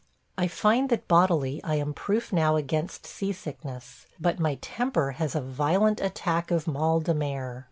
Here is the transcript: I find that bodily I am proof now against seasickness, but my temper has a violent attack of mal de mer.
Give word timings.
I 0.35 0.47
find 0.47 0.89
that 0.89 1.07
bodily 1.07 1.61
I 1.63 1.75
am 1.75 1.93
proof 1.93 2.33
now 2.33 2.55
against 2.55 3.05
seasickness, 3.05 4.07
but 4.19 4.39
my 4.39 4.55
temper 4.55 5.11
has 5.11 5.35
a 5.35 5.41
violent 5.41 6.01
attack 6.01 6.49
of 6.49 6.65
mal 6.67 7.01
de 7.01 7.13
mer. 7.13 7.59